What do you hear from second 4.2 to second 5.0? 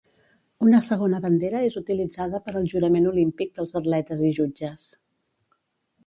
i jutges.